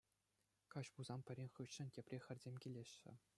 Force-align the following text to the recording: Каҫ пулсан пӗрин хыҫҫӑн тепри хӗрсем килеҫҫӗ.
Каҫ 0.75 0.89
пулсан 0.95 1.19
пӗрин 1.27 1.51
хыҫҫӑн 1.59 1.87
тепри 1.99 2.17
хӗрсем 2.25 2.55
килеҫҫӗ. 2.65 3.11